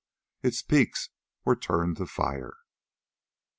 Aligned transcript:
its 0.41 0.63
peaks 0.63 1.09
were 1.45 1.55
turned 1.55 1.95
to 1.95 2.07
fire. 2.07 2.57